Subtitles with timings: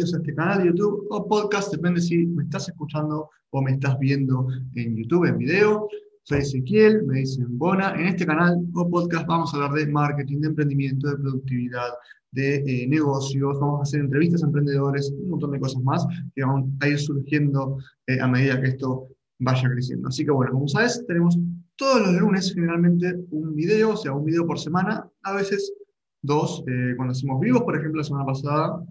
[0.00, 4.46] este canal de YouTube o podcast, depende si me estás escuchando o me estás viendo
[4.74, 5.88] en YouTube, en video.
[6.24, 7.94] Soy Ezequiel, me dicen Bona.
[7.98, 11.90] En este canal o podcast vamos a hablar de marketing, de emprendimiento, de productividad,
[12.30, 16.44] de eh, negocios, vamos a hacer entrevistas a emprendedores, un montón de cosas más que
[16.44, 19.08] van a ir surgiendo eh, a medida que esto
[19.40, 20.08] vaya creciendo.
[20.08, 21.38] Así que bueno, como sabes, tenemos
[21.76, 25.74] todos los lunes generalmente un video, o sea, un video por semana, a veces
[26.22, 28.82] dos, eh, cuando hacemos vivos, por ejemplo, la semana pasada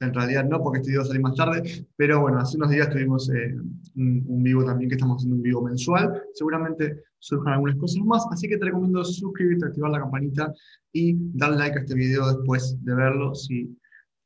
[0.00, 2.70] en realidad no, porque este video va a salir más tarde, pero bueno, hace unos
[2.70, 3.54] días tuvimos eh,
[3.96, 6.22] un, vivo también, que estamos haciendo un vivo mensual.
[6.34, 10.52] Seguramente surjan algunas cosas más, así que te recomiendo suscribirte, activar la campanita
[10.92, 13.74] y dar like a este video después de verlo si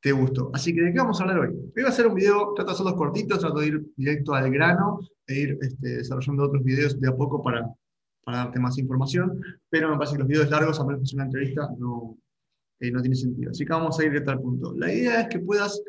[0.01, 0.51] te gustó.
[0.53, 1.55] Así que, ¿de qué vamos a hablar hoy?
[1.75, 4.51] Hoy va a ser un video, trato de hacerlos cortitos, trato de ir directo al
[4.51, 7.65] grano e ir este, desarrollando otros videos de a poco para,
[8.25, 11.17] para darte más información, pero me parece que los videos largos, a menos que sea
[11.17, 12.17] una entrevista, no,
[12.81, 13.51] eh, no tiene sentido.
[13.51, 14.73] Así que vamos a ir de tal punto.
[14.75, 15.81] La idea es que puedas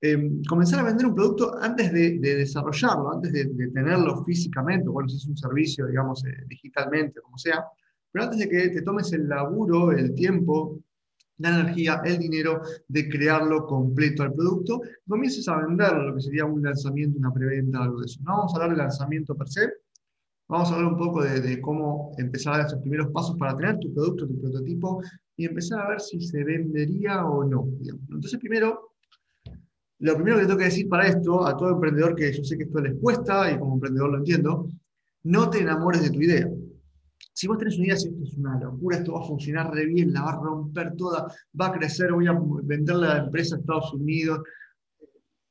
[0.00, 5.16] em, comenzar a vender un producto antes de, desarrollarlo, antes de, tenerlo físicamente, bueno, si
[5.16, 7.64] es un servicio, digamos, eh, digitalmente, como sea,
[8.10, 10.80] pero antes de que te tomes el laburo, el tiempo,
[11.38, 16.44] la energía, el dinero de crearlo completo al producto, comiences a venderlo, lo que sería
[16.44, 18.20] un lanzamiento, una preventa, algo de eso.
[18.24, 19.72] No vamos a hablar del lanzamiento per se,
[20.52, 23.78] vamos a hablar un poco de, cómo empezar a dar esos primeros pasos para tener
[23.78, 25.02] tu producto, tu prototipo
[25.34, 27.66] y empezar a ver si se vendería o no.
[28.10, 28.92] Entonces, primero,
[30.00, 32.64] lo primero que tengo que decir para esto, a todo emprendedor que yo sé que
[32.64, 34.68] esto les cuesta y como emprendedor lo entiendo,
[35.22, 36.46] no te enamores de tu idea.
[37.32, 39.86] Si vos tenés una idea, si esto es una locura, esto va a funcionar re
[39.86, 43.56] bien, la va a romper toda, va a crecer, voy a venderle a la empresa
[43.56, 44.40] a Estados Unidos,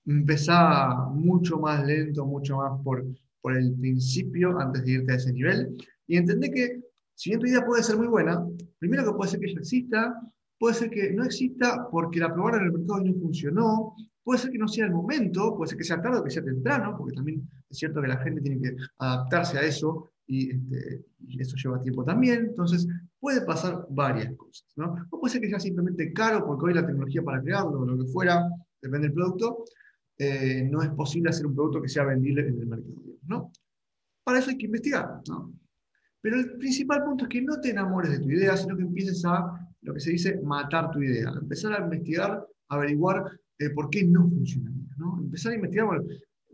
[0.05, 3.03] empezá mucho más lento, mucho más por,
[3.41, 5.75] por el principio antes de irte a ese nivel.
[6.07, 6.81] Y entendé que
[7.15, 8.43] si bien tu idea puede ser muy buena,
[8.79, 10.21] primero que puede ser que ya exista,
[10.57, 14.51] puede ser que no exista porque la probaron en el mercado no funcionó, puede ser
[14.51, 17.15] que no sea el momento, puede ser que sea tarde o que sea temprano, porque
[17.15, 21.03] también es cierto que la gente tiene que adaptarse a eso y, este,
[21.39, 22.87] eso lleva tiempo también, entonces
[23.19, 25.07] puede pasar varias cosas, ¿no?
[25.09, 27.97] O puede ser que sea simplemente caro porque hoy la tecnología para crearlo o lo
[27.97, 28.47] que fuera,
[28.81, 29.63] depende del producto,
[30.17, 33.51] eh, no es posible hacer un producto que sea vendible en el mercado, ¿no?
[34.23, 35.53] Para eso hay que investigar, ¿no?
[36.21, 39.23] Pero el principal punto es que no te enamores de tu idea, sino que empieces
[39.25, 41.31] a, lo que se dice, matar tu idea.
[41.41, 44.95] Empezar a investigar, averiguar eh, por qué no funcionaría.
[44.97, 45.17] ¿no?
[45.19, 45.87] Empezar a investigar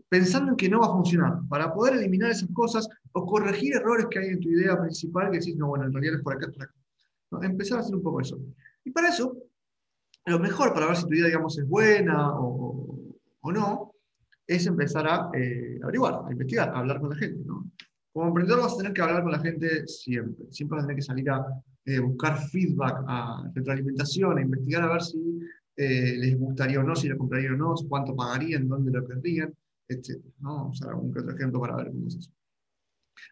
[0.08, 4.06] pensando en que no va a funcionar, para poder eliminar esas cosas o corregir errores
[4.10, 6.50] que hay en tu idea principal que decís, no, bueno, en realidad es por acá,
[6.50, 6.74] por acá.
[7.30, 7.42] ¿no?
[7.42, 8.40] Empezar a hacer un poco eso.
[8.84, 9.36] Y para eso,
[10.24, 12.98] lo mejor para ver si tu idea, digamos, es buena o,
[13.40, 13.87] o no,
[14.48, 17.44] es empezar a eh, averiguar, a investigar, a hablar con la gente.
[17.44, 17.70] ¿no?
[18.12, 20.46] Como emprendedor vas a tener que hablar con la gente siempre.
[20.50, 21.44] Siempre vas a tener que salir a
[21.84, 25.38] eh, buscar feedback, a retroalimentación, a investigar a ver si
[25.76, 29.54] eh, les gustaría o no, si lo comprarían o no, cuánto pagarían, dónde lo querrían,
[29.86, 30.18] etc.
[30.38, 32.30] Vamos a dar algún otro ejemplo para ver cómo es eso.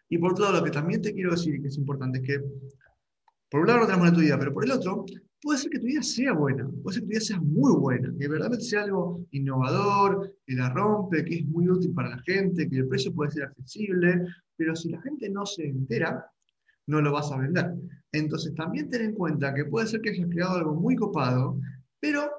[0.09, 2.43] Y por otro lado, lo que también te quiero decir, que es importante, es que
[3.49, 5.03] por un lado no tenemos la tu idea, pero por el otro,
[5.41, 8.09] puede ser que tu idea sea buena, puede ser que tu idea sea muy buena,
[8.17, 12.69] que verdaderamente sea algo innovador, que la rompe, que es muy útil para la gente,
[12.69, 14.25] que el precio puede ser accesible,
[14.55, 16.25] pero si la gente no se entera,
[16.87, 17.73] no lo vas a vender.
[18.11, 21.59] Entonces también ten en cuenta que puede ser que hayas creado algo muy copado,
[21.99, 22.29] pero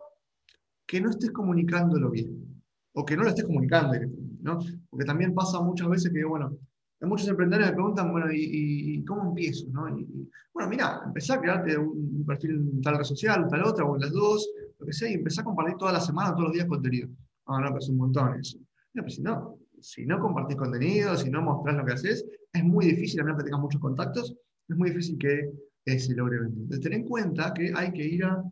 [0.86, 2.62] que no estés comunicándolo bien,
[2.94, 3.94] o que no lo estés comunicando,
[4.40, 4.58] ¿no?
[4.88, 6.56] Porque también pasa muchas veces que, bueno,
[7.06, 9.66] muchos emprendedores me preguntan, bueno, ¿y, cómo empiezo?
[10.52, 14.02] bueno, mira, empezá a crearte un, perfil en tal red social, tal otra, o en
[14.02, 14.48] las dos,
[14.78, 17.08] lo que sea, y empezá a compartir toda la semana, todos los días contenido.
[17.46, 18.58] Ah, no, pero un montón eso.
[18.94, 22.64] No, pero si no, si no compartís contenido, si no mostrás lo que haces, es
[22.64, 24.34] muy difícil, a menos que tengas muchos contactos,
[24.68, 25.50] es muy difícil que
[25.86, 26.62] eh, se logre vender.
[26.62, 28.42] Entonces, ten en cuenta que hay que ir a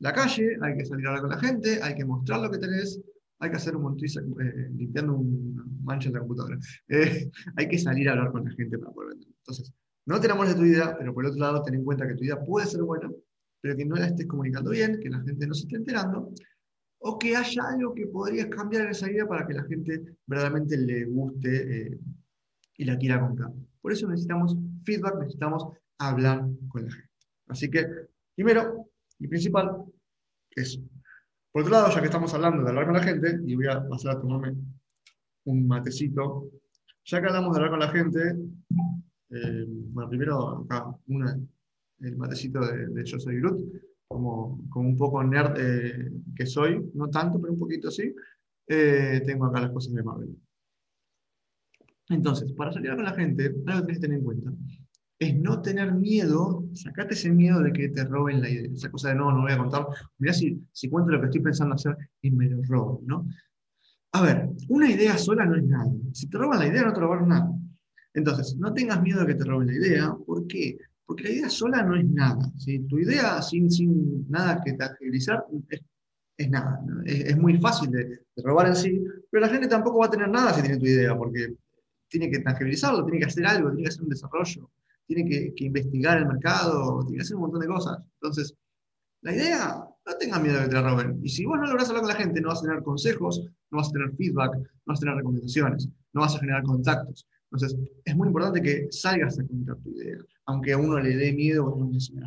[0.00, 2.58] la calle, hay que salir a hablar con la gente, hay que mostrar lo que
[2.58, 3.00] tenés,
[3.42, 6.58] hay que hacer un montón, eh, limpiando una mancha en la computadora.
[6.88, 9.28] Eh, hay que salir a hablar con la gente para poder vender.
[9.38, 9.72] Entonces,
[10.06, 12.14] no te enamores de tu idea, pero por el otro lado, ten en cuenta que
[12.14, 13.10] tu idea puede ser buena,
[13.60, 16.32] pero que no la estés comunicando bien, que la gente no se esté enterando,
[16.98, 20.76] o que haya algo que podrías cambiar en esa idea para que la gente verdaderamente
[20.76, 21.98] le guste eh,
[22.78, 23.50] y la quiera comprar.
[23.80, 25.66] Por eso necesitamos feedback, necesitamos
[25.98, 27.10] hablar con la gente.
[27.48, 27.86] Así que,
[28.36, 28.86] primero
[29.18, 29.84] y principal,
[30.54, 30.80] eso.
[31.52, 33.86] Por otro lado, ya que estamos hablando de hablar con la gente, y voy a
[33.86, 34.56] pasar a tomarme
[35.44, 36.50] un matecito,
[37.04, 38.36] ya que hablamos de hablar con la gente,
[39.30, 41.38] eh, bueno, primero acá una,
[42.00, 43.60] el matecito de, Yo Soy Groot,
[44.08, 48.14] como, como un poco nerd eh, que soy, no tanto, pero un poquito sí,
[48.68, 50.34] eh, tengo acá las cosas de Marvel.
[52.08, 54.52] Entonces, para salir con la gente, algo que tienes que tener en cuenta
[55.22, 59.10] es no tener miedo, sacate ese miedo de que te roben la idea, esa cosa
[59.10, 59.86] de no, no voy a contar,
[60.18, 63.26] mirá si, si cuento lo que estoy pensando hacer y me lo robo, ¿no?
[64.12, 65.90] A ver, una idea sola no es nada.
[66.12, 67.50] Si te roban la idea, no te robaron nada.
[68.12, 70.14] Entonces, no tengas miedo de que te roben la idea.
[70.26, 70.76] ¿Por qué?
[71.06, 72.52] Porque la idea sola no es nada.
[72.58, 75.80] Si Tu idea sin, sin nada que tangibilizar es,
[76.36, 76.78] es nada.
[77.06, 80.28] Es, muy fácil de, de, robar en sí, pero la gente tampoco va a tener
[80.28, 81.54] nada si tiene tu idea, porque
[82.08, 84.70] tiene que tangibilizarlo, tiene que hacer algo, tiene que hacer un desarrollo
[85.14, 87.98] tiene que, investigar el mercado, tiene que hacer un montón de cosas.
[88.20, 88.54] Entonces,
[89.22, 91.20] la idea, no tengas miedo de que te la roben.
[91.22, 93.78] Y si vos no lográs hablar con la gente, no vas a tener consejos, no
[93.78, 97.26] vas a tener feedback, no vas a tener recomendaciones, no vas a generar contactos.
[97.50, 101.32] Entonces, es muy importante que salgas a contar tu idea, aunque a uno le dé
[101.32, 102.22] miedo o no se me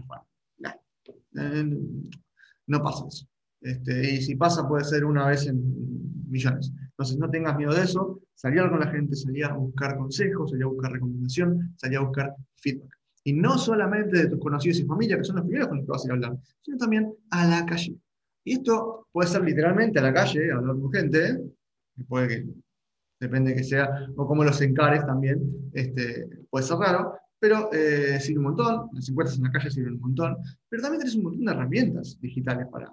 [2.68, 3.28] no pasa eso.
[3.62, 6.72] Este, y si pasa, puede ser una vez en millones.
[6.92, 10.64] Entonces, no tengas miedo de eso, salí con la gente, salí a buscar consejos, salí
[10.64, 12.96] a buscar recomendación, salí a buscar feedback.
[13.24, 15.92] Y no solamente de tus conocidos y familia, que son los primeros con los que
[15.92, 17.96] vas a ir a hablar, sino también a la calle.
[18.44, 21.42] Y esto puede ser literalmente a la calle, hablar con gente,
[22.08, 22.46] puede que,
[23.20, 28.40] depende que sea, o cómo los encares también, este, puede ser raro, pero eh, sirve
[28.40, 30.38] un montón, las encuestas en la calle sirven un montón,
[30.70, 32.92] pero también tenés un montón de herramientas digitales para,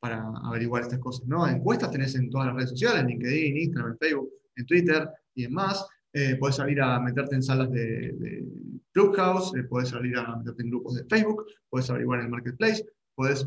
[0.00, 1.26] para averiguar estas cosas.
[1.26, 1.46] ¿no?
[1.46, 5.86] Encuestas tenés en todas las redes sociales, LinkedIn, Instagram, Facebook, en Twitter y demás.
[6.12, 8.46] Eh, puedes salir a meterte en salas de,
[8.92, 12.86] Clubhouse, eh, puedes salir a meterte en grupos de Facebook, puedes averiguar en el Marketplace,
[13.16, 13.44] puedes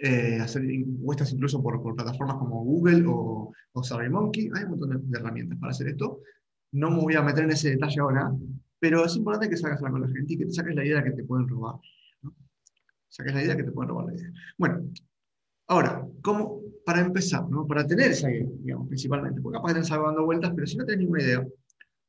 [0.00, 4.50] eh, hacer encuestas incluso por, plataformas como Google o, o SurveyMonkey.
[4.54, 6.20] Hay un montón de, herramientas para hacer esto.
[6.72, 8.32] No me voy a meter en ese detalle ahora,
[8.80, 11.10] pero es importante que salgas con la gente y que te saques la idea de
[11.10, 11.76] que te pueden robar.
[13.08, 14.32] Saques la idea de que te pueden robar la idea.
[14.56, 14.82] Bueno,
[15.68, 17.66] ahora, ¿cómo, para empezar, ¿no?
[17.66, 21.00] para tener esa idea, digamos, principalmente, porque capaz estás dando vueltas, pero si no tenés
[21.00, 21.46] ninguna idea,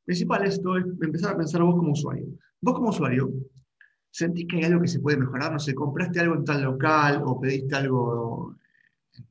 [0.06, 2.28] principal esto es empezar a pensar vos como usuario.
[2.62, 3.30] Vos como usuario,
[4.10, 7.20] sentís que hay algo que se puede mejorar, no sé, compraste algo en tal local
[7.26, 8.56] o pediste algo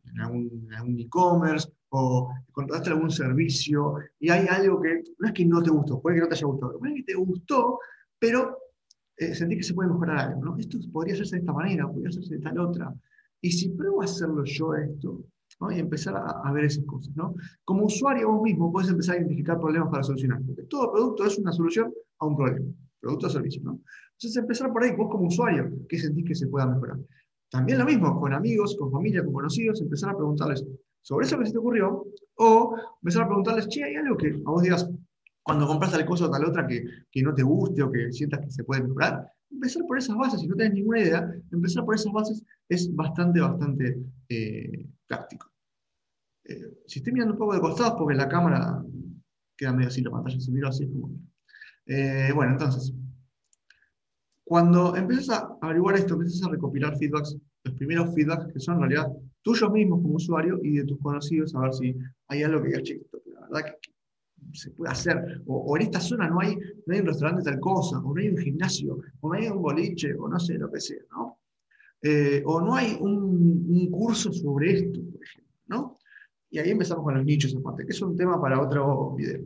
[0.05, 5.63] en algún, e-commerce o contrataste algún servicio y hay algo que no es que no
[5.63, 7.79] te gustó, puede que no te haya gustado, puede que te gustó,
[8.19, 8.55] pero
[9.17, 10.45] eh, sentís que se puede mejorar algo.
[10.45, 10.57] ¿no?
[10.59, 12.93] Esto podría hacerse de esta manera, podría hacerse de tal otra.
[13.41, 15.23] Y si pruebo a hacerlo yo esto,
[15.71, 17.13] y empezar a, ver esas cosas.
[17.15, 17.35] ¿no?
[17.65, 21.37] Como usuario vos mismo puedes empezar a identificar problemas para solucionar, porque todo producto es
[21.37, 22.65] una solución a un problema,
[23.01, 23.61] producto o servicio.
[23.63, 23.81] ¿no?
[24.13, 26.97] Entonces empezar por ahí, vos como usuario, ¿qué sentís que se pueda mejorar?
[27.49, 30.65] También lo mismo, con amigos, con familia, con conocidos, empezar a preguntarles
[31.01, 32.05] sobre eso que se te ocurrió,
[32.35, 34.89] o empezar a preguntarles, che, ¿hay algo que a vos digas,
[35.41, 38.41] cuando compras tal cosa o tal otra que, que no te guste o que sientas
[38.41, 39.25] que se puede mejorar?
[39.49, 43.41] Empezar por esas bases, si no tenés ninguna idea, empezar por esas bases es bastante,
[43.41, 43.99] bastante
[44.29, 45.51] eh, práctico.
[46.45, 48.83] Eh, si estoy mirando un poco de costado, porque la cámara
[49.57, 51.11] queda medio así, la pantalla se mira así como.
[51.87, 52.93] Eh, bueno, entonces,
[54.43, 58.81] cuando empiezas a averiguar esto, empiezas a recopilar feedbacks, los primeros feedbacks que son en
[58.81, 61.95] realidad tuyos mismos como usuario y de tus conocidos, a ver si
[62.27, 63.01] hay algo que digas, che,
[63.33, 63.89] la verdad que
[64.53, 67.99] se puede hacer, o, en esta zona no hay, no hay un restaurante tal cosa,
[67.99, 70.79] o no hay un gimnasio, o no hay un boliche, o no sé, lo que
[70.79, 71.38] sea, ¿no?
[72.01, 75.97] Eh, o no hay un, curso sobre esto, por ejemplo, ¿no?
[76.49, 79.41] Y ahí empezamos con los nichos aparte, que es un tema para otro video.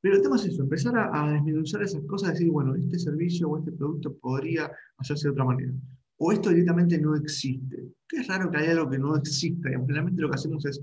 [0.00, 3.48] Pero el tema es eso, empezar a, a desmenuzar esas cosas, decir, bueno, este servicio
[3.48, 5.72] o este producto podría hacerse de otra manera.
[6.18, 7.92] O esto directamente no existe.
[8.08, 9.70] Que es raro que haya algo que no exista.
[9.70, 10.80] Y realmente lo que hacemos es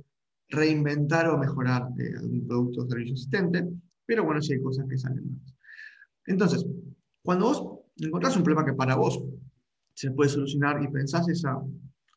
[0.49, 3.67] reinventar o mejorar eh, algún producto o servicio existente.
[4.05, 5.53] Pero bueno, sí hay cosas que salen más.
[6.25, 6.65] Entonces,
[7.21, 9.23] cuando vos encontrás un problema que para vos
[9.95, 11.57] se puede solucionar y pensás esa,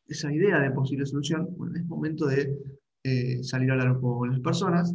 [0.07, 2.55] esa idea de posible solución, bueno, es momento de
[3.03, 4.93] eh, salir a hablar con las personas,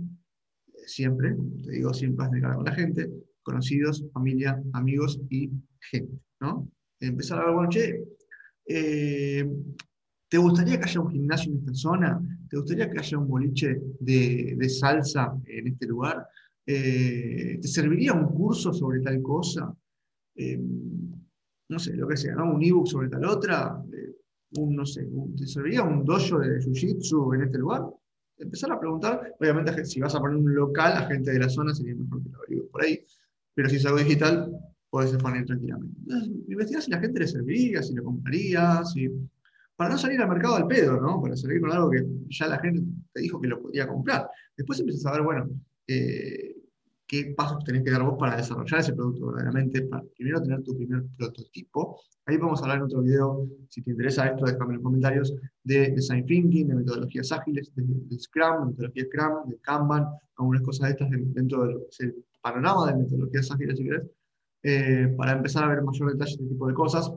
[0.87, 3.11] siempre, te digo, siempre has de con la gente,
[3.43, 5.51] conocidos, familia, amigos y
[5.91, 6.69] gente, ¿no?
[7.01, 8.05] Empezar a hablar, bueno, che,
[8.67, 9.49] eh,
[10.29, 12.21] ¿te gustaría que haya un gimnasio en esta zona?
[12.51, 16.27] ¿Te gustaría que haya un boliche de, de salsa en este lugar?
[16.67, 19.75] Eh, ¿Te serviría un curso sobre tal cosa?
[21.69, 22.55] No sé, lo que sea, ¿no?
[22.55, 23.83] Un ebook sobre tal otra,
[24.57, 27.83] un, no sé, ¿te serviría un dojo de jiu-jitsu en este lugar?
[28.37, 31.75] Empezar a preguntar, obviamente si vas a poner un local, a gente de la zona
[31.75, 33.05] sería mejor que lo averigues por ahí,
[33.55, 34.51] pero si es algo digital,
[34.91, 35.97] puedes poner tranquilamente.
[36.49, 39.09] investigar si la gente le serviría, si le compraría, si...
[39.77, 41.21] para no salir al mercado al pedo, ¿no?
[41.21, 44.29] Para salir con algo que ya la gente te dijo que lo podía comprar.
[44.57, 45.51] Después empiezas a ver, bueno,
[45.87, 46.55] eh,
[47.07, 50.77] qué pasos tenés que dar vos para desarrollar ese producto verdaderamente, para primero tener tu
[50.77, 52.01] primer prototipo.
[52.27, 55.91] Ahí podemos hablar en otro video, si te interesa esto, déjame en los comentarios, de
[55.91, 60.07] Design Thinking, de metodologías ágiles, de, Scrum, de metodología Scrum, de Kanban,
[60.39, 64.03] algunas cosas de estas dentro del panorama de metodologías ágiles, si querés.
[64.63, 67.13] eh, para empezar a ver mayor detalle de este tipo de cosas.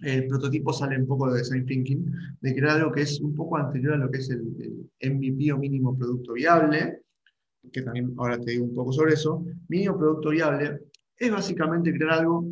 [0.00, 2.06] El prototipo sale un poco de design thinking,
[2.40, 5.52] de crear algo que es un poco anterior a lo que es el, el MVP
[5.52, 7.02] o mínimo producto viable,
[7.72, 9.44] que también ahora te digo un poco sobre eso.
[9.68, 10.80] Mínimo producto viable
[11.16, 12.46] es básicamente crear algo,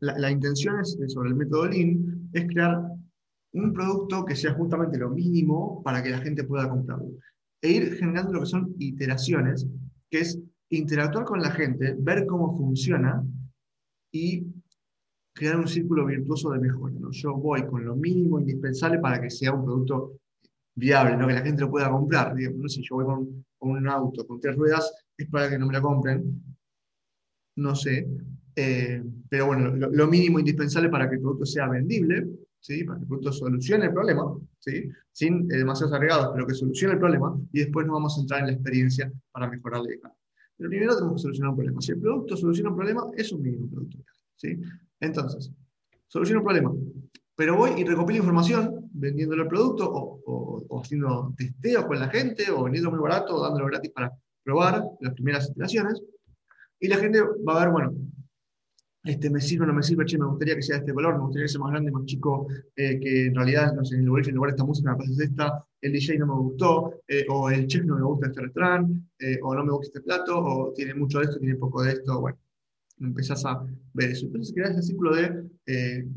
[0.00, 2.82] la, intención es, sobre el método Lean, es crear
[3.52, 7.10] un producto que sea justamente lo mínimo para que la gente pueda comprarlo.
[7.62, 9.66] E ir generando lo que son iteraciones,
[10.10, 13.24] que es interactuar con la gente, ver cómo funciona
[14.12, 14.46] y
[15.32, 16.94] crear un círculo virtuoso de mejora.
[17.10, 20.18] Yo voy con lo mínimo indispensable para que sea un producto
[20.76, 21.26] viable, ¿no?
[21.26, 22.34] que la gente lo pueda comprar.
[22.34, 25.72] no si yo voy con, un auto con tres ruedas, es para que no me
[25.72, 26.42] lo compren.
[27.56, 28.06] No sé.
[28.54, 32.26] Eh, pero bueno, lo, mínimo indispensable para que el producto sea vendible,
[32.60, 32.84] ¿sí?
[32.84, 34.88] para que el producto solucione el problema, ¿sí?
[35.12, 38.40] sin eh, demasiados agregados, pero que solucione el problema, y después nos vamos a entrar
[38.40, 40.00] en la experiencia para mejorarle.
[40.56, 41.80] Pero primero tenemos que solucionar un problema.
[41.80, 43.98] Si el producto soluciona un problema, es un mínimo producto.
[44.36, 44.58] ¿sí?
[45.00, 45.50] Entonces,
[46.06, 46.72] soluciona un problema.
[47.34, 52.64] Pero voy y recopilo información vendiéndole el producto o, haciendo testeos con la gente o
[52.64, 54.12] vendiendo muy barato o dándolo gratis para
[54.42, 56.02] probar las primeras iteraciones.
[56.78, 57.94] Y la gente va a ver, bueno,
[59.06, 61.14] este, me sirve o no me sirve, che, me gustaría que sea de este color,
[61.14, 64.00] me gustaría que sea más grande, más chico, eh, que en realidad, no sé, en
[64.02, 67.24] el en lugar de esta música me pasa esta, el DJ no me gustó, eh,
[67.28, 70.38] o el chef no me gusta este restaurante, eh, o no me gusta este plato,
[70.38, 72.38] o tiene mucho de esto, tiene poco de esto, bueno,
[72.98, 74.26] empezás a ver eso.
[74.26, 75.44] Entonces creas el círculo de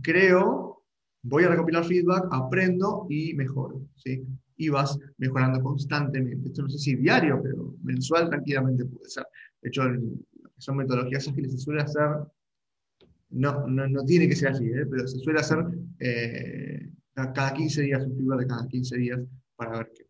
[0.01, 0.78] creo,
[1.23, 4.23] voy a recopilar feedback, aprendo y mejoro, ¿sí?
[4.57, 6.49] Y vas mejorando constantemente.
[6.49, 9.25] Esto no sé si diario, pero mensual tranquilamente puede ser.
[9.61, 9.83] De hecho,
[10.57, 12.09] son metodologías ágiles, se suele hacer
[13.29, 14.85] no, no, no, tiene que ser así, ¿eh?
[14.89, 15.59] pero se suele hacer
[15.99, 19.19] eh, cada 15 días, un feedback de cada 15 días
[19.55, 20.05] para ver qué.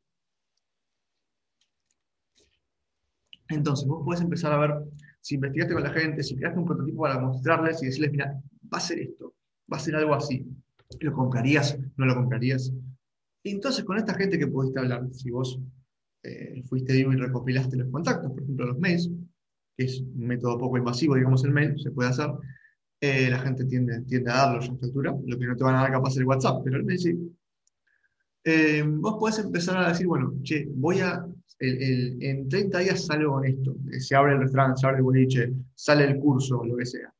[3.50, 4.86] Entonces, vos podés empezar a ver
[5.22, 8.78] si investigaste con la gente, si creaste un prototipo para mostrarles y decirles, mira, va
[8.78, 9.34] a ser esto,
[9.72, 10.46] va a ser algo así.
[11.00, 11.78] ¿Lo comprarías?
[11.98, 12.74] ¿No lo comprarías?
[13.44, 15.60] Entonces, con esta gente que pudiste hablar, si vos
[16.24, 19.10] eh, fuiste vivo y recopilaste los contactos, por ejemplo, los mails,
[19.78, 22.32] que es un método poco invasivo, digamos, el mail, se puede hacer,
[23.02, 25.82] eh, la gente tiende, tiende a darlo ya factura, lo que no te van a
[25.82, 27.36] dar capaz el WhatsApp, pero el mail sí.
[28.44, 31.26] Eh, vos podés empezar a decir, bueno, che, voy a,
[31.60, 35.54] en 30 días salgo con esto, eh, se abre el restaurante, se abre el boliche,
[35.76, 37.14] sale el curso, lo que sea.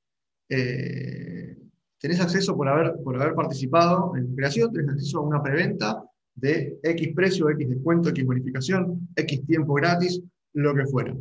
[2.00, 6.04] Tenés acceso por haber, por haber participado en la creación, tenés acceso a una preventa
[6.36, 10.22] de X precio, X descuento, X bonificación, X tiempo gratis,
[10.54, 11.16] lo que fuera.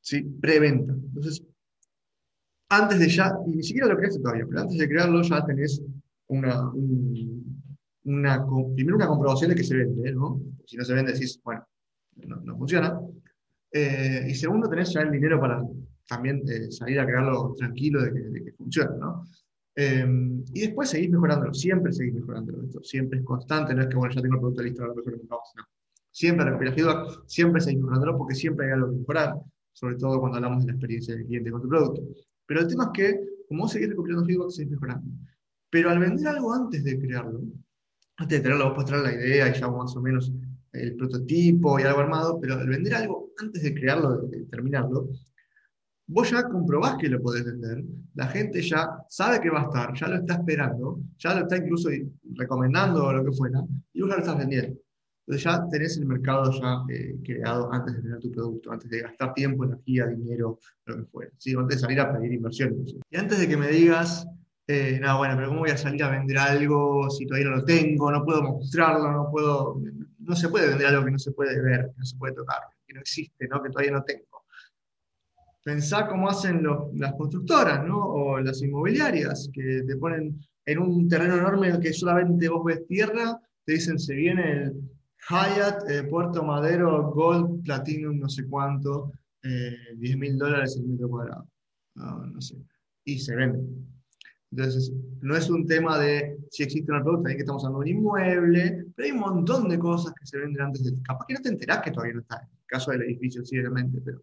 [0.00, 0.22] ¿Sí?
[0.22, 0.92] Preventa.
[0.92, 1.42] Entonces,
[2.68, 5.80] antes de ya, y ni siquiera lo creaste todavía, pero antes de crearlo ya tenés
[6.28, 6.72] una,
[8.04, 10.40] una, primero una comprobación de que se vende, ¿no?
[10.66, 11.64] Si no se vende decís, bueno,
[12.16, 12.98] no, funciona.
[13.70, 15.62] Eh, y segundo, tenés ya el dinero para
[16.08, 19.24] también eh, salir a crearlo tranquilo de que, de que funcione, ¿no?
[19.74, 20.06] Eh,
[20.52, 22.62] y después seguís mejorándolo, siempre seguís mejorándolo.
[22.64, 25.20] Esto siempre es constante, no es que bueno, ya tengo el producto listo, ahora mejor
[25.28, 25.38] no.
[26.10, 29.34] Siempre recopilas feedback, siempre seguís mejorándolo porque siempre hay algo que mejorar,
[29.72, 32.02] sobre todo cuando hablamos de la experiencia del cliente con tu producto.
[32.46, 35.10] Pero el tema es que, como seguís recopilando feedback, seguís mejorando.
[35.70, 37.40] Pero al vender algo antes de crearlo,
[38.18, 40.30] antes de tenerlo, vos podés traer la idea y ya más o menos
[40.72, 45.08] el prototipo y algo armado, pero al vender algo antes de crearlo, de terminarlo,
[46.12, 47.82] vos ya comprobás que lo podés vender,
[48.14, 51.56] la gente ya sabe que va a estar, ya lo está esperando, ya lo está
[51.56, 51.88] incluso
[52.34, 54.78] recomendando o lo que fuera, y vos ya lo estás vendiendo.
[55.26, 59.02] Entonces ya tenés el mercado ya eh, creado antes de tener tu producto, antes de
[59.02, 61.30] gastar tiempo, energía, dinero, lo que fuera.
[61.38, 61.54] ¿sí?
[61.56, 62.84] Antes de salir a pedir inversión.
[63.08, 64.26] Y antes de que me digas,
[64.66, 67.64] eh, no, bueno, pero ¿cómo voy a salir a vender algo si todavía no lo
[67.64, 68.10] tengo?
[68.10, 69.80] No puedo mostrarlo, no puedo...
[70.18, 72.60] No se puede vender algo que no se puede ver, que no se puede tocar,
[72.86, 73.62] que no existe, ¿no?
[73.62, 74.31] que todavía no tengo.
[75.64, 78.04] Pensá cómo hacen las constructoras, ¿no?
[78.04, 82.64] O las inmobiliarias, que te ponen en un terreno enorme en el que solamente vos
[82.64, 84.90] ves tierra, te dicen se viene el
[85.28, 89.12] Hyatt, eh, Puerto Madero, Gold, Platinum, no sé cuánto,
[89.44, 91.48] eh, 10 mil dólares el metro cuadrado.
[91.94, 92.56] No, sé.
[93.04, 93.60] Y se vende.
[94.50, 97.92] Entonces, no es un tema de si existe una producto, ahí que estamos hablando de
[97.92, 101.00] un inmueble, pero hay un montón de cosas que se venden antes de.
[101.02, 102.36] Capaz que no te enterás que todavía no está.
[102.36, 104.22] En el caso del edificio, sí, obviamente, pero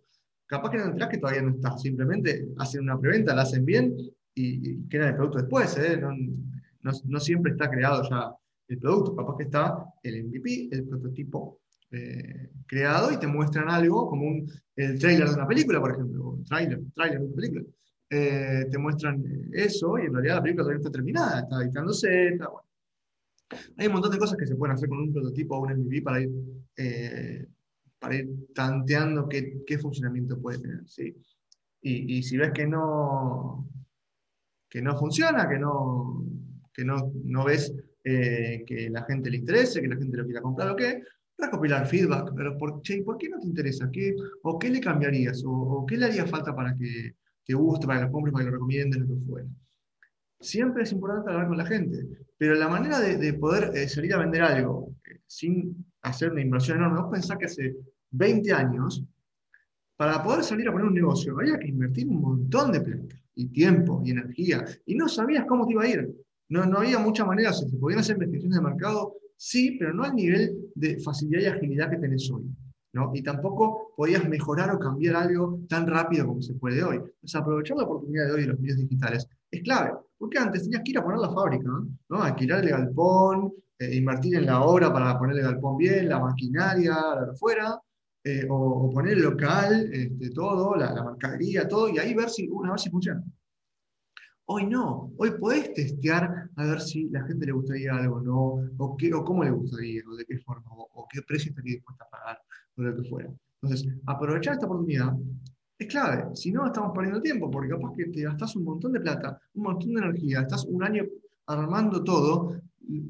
[0.50, 1.78] capaz que no te enterás que todavía no está.
[1.78, 3.96] Simplemente hacen una preventa, la hacen bien
[4.34, 5.78] y, y el producto después.
[5.78, 6.02] ¿eh?
[6.82, 8.34] No, siempre está creado ya
[8.68, 11.60] el producto, capaz que está el MVP, el prototipo
[11.92, 16.36] eh, creado y te muestran algo como un, el trailer de una película, por ejemplo,
[16.38, 17.64] el trailer, trailer de una película.
[18.12, 22.28] Eh, te muestran eso y en realidad la película todavía no está terminada, está editándose,
[22.30, 22.68] está bueno.
[23.78, 26.02] Hay un montón de cosas que se pueden hacer con un prototipo o un MVP
[26.02, 26.30] para ir,
[28.00, 30.88] para ir tanteando qué, qué, funcionamiento puede tener.
[30.88, 31.16] ¿sí?
[31.82, 33.70] Y, si ves que no,
[34.70, 36.26] que no funciona, que no,
[36.74, 40.42] que no, no ves eh, que la gente le interese, que la gente lo quiera
[40.42, 41.04] comprar o qué,
[41.38, 43.90] recopilar feedback, pero por, che, ¿por qué no te interesa?
[43.92, 45.44] ¿Qué, ¿O qué le cambiarías?
[45.46, 47.16] ¿O, qué le haría falta para que
[47.46, 49.48] te guste, para que lo compres, para que lo recomiendes, lo que fuera?
[50.42, 52.06] Siempre es importante hablar con la gente,
[52.38, 56.78] pero la manera de, poder eh, salir a vender algo eh, sin hacer una inversión
[56.78, 57.76] enorme, vos pensás que hace
[58.12, 59.04] 20 años,
[59.98, 63.48] para poder salir a poner un negocio, había que invertir un montón de plata, y
[63.48, 66.10] tiempo, y energía, y no sabías cómo te iba a ir.
[66.50, 70.16] No, no había muchas maneras, se podían hacer investigaciones de mercado, sí, pero no al
[70.16, 72.44] nivel de facilidad y agilidad que tenés hoy.
[72.94, 73.12] ¿No?
[73.14, 76.98] Y tampoco podías mejorar o cambiar algo tan rápido como se puede hoy.
[76.98, 80.84] Entonces, aprovechar la oportunidad de hoy de los medios digitales es clave, porque antes tenías
[80.84, 81.70] que ir a poner la fábrica,
[82.10, 82.22] ¿no?
[82.22, 86.96] alquilar el galpón, eh, invertir en la obra para poner el galpón bien, la maquinaria,
[87.32, 87.80] afuera,
[88.24, 92.48] eh, o, poner el local, este, todo, la, la, mercadería, todo, y ahí ver si,
[92.50, 93.24] una vez si funciona.
[94.52, 98.70] Hoy no, hoy podés testear a ver si la gente le gustaría algo o no,
[98.78, 102.04] o, qué, o cómo le gustaría, o de qué forma, o, qué precio estaría dispuesta
[102.06, 102.42] a pagar,
[102.80, 103.30] o lo que fuera.
[103.62, 105.14] Entonces, aprovechar esta oportunidad
[105.78, 106.36] es clave.
[106.36, 109.64] Si no, estamos perdiendo tiempo, porque capaz que te gastas un montón de plata, un
[109.64, 111.04] montón de energía, estás un año
[111.48, 112.60] armando todo,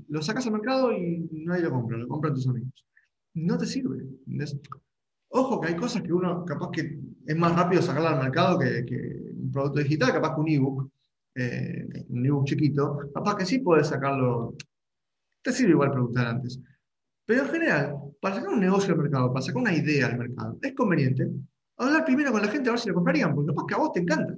[0.07, 2.85] lo sacas al mercado y nadie lo compra, lo compran tus amigos.
[3.33, 4.05] No te sirve.
[5.29, 8.85] Ojo que hay cosas que uno, capaz que es más rápido sacarla al mercado que,
[8.85, 10.91] que un producto digital, capaz que un ebook
[11.35, 14.55] eh, un ebook chiquito, capaz que sí puedes sacarlo.
[15.41, 16.59] Te sirve igual preguntar antes.
[17.25, 20.57] Pero en general, para sacar un negocio al mercado, para sacar una idea al mercado,
[20.61, 21.29] es conveniente
[21.79, 23.93] hablar primero con la gente a ver si lo comprarían, porque capaz que a vos
[23.93, 24.35] te encanta.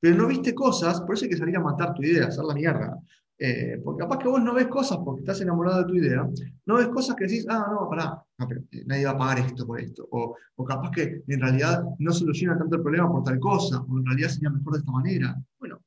[0.00, 2.54] Pero no viste cosas, por eso hay que salir a matar tu idea, hacer la
[2.54, 2.98] mierda.
[3.38, 6.28] Eh, porque capaz que vos no ves cosas porque estás enamorado de tu idea,
[6.66, 8.22] no ves cosas que decís, ah, no, pará,
[8.70, 10.06] eh, nadie va a pagar esto por esto.
[10.10, 13.98] O, o, capaz que en realidad no soluciona tanto el problema por tal cosa, o
[13.98, 15.36] en realidad sería mejor de esta manera.
[15.58, 15.80] Bueno,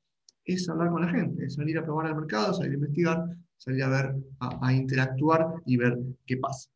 [0.43, 3.25] es hablar con la gente, es salir a probar al mercado, salir a investigar,
[3.57, 6.69] salir a ver, a, interactuar y ver qué pasa.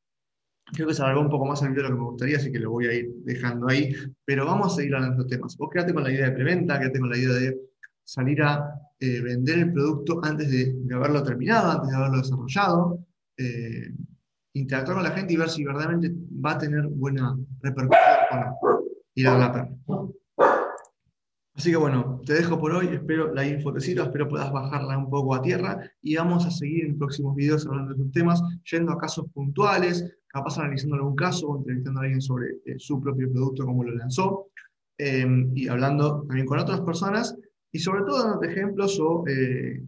[0.73, 2.59] Creo que se alargó un poco más video de lo que me gustaría, así que
[2.59, 3.93] lo voy a ir dejando ahí,
[4.25, 5.57] pero vamos a seguir hablando de temas.
[5.57, 7.59] Vos quédate con la idea de preventa, quédate con la idea de
[8.03, 13.05] salir a eh, vender el producto antes de, haberlo terminado, antes de haberlo desarrollado,
[13.37, 13.93] eh,
[14.53, 16.11] interactuar con la gente y ver si verdaderamente
[16.43, 18.83] va a tener buena repercusión o
[19.15, 19.69] Ir a la perra.
[21.59, 24.97] Así que bueno, te dejo por hoy, espero la info te sirva, espero puedas bajarla
[24.97, 28.41] un poco a tierra y vamos a seguir en próximos videos hablando de estos temas,
[28.71, 33.01] yendo a casos puntuales, capaz analizando algún caso o entrevistando a alguien sobre eh, su
[33.01, 34.47] propio producto, cómo lo lanzó,
[34.97, 37.35] em, y hablando también con otras personas
[37.71, 39.83] y sobre todo dando ejemplos o eh,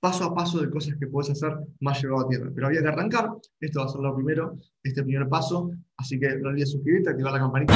[0.00, 2.50] paso a paso de cosas que puedes hacer más llegado a tierra.
[2.54, 6.36] Pero había que arrancar, esto va a ser lo primero, este primer paso, así que
[6.38, 7.74] no olvides suscribirte, activar la campanita.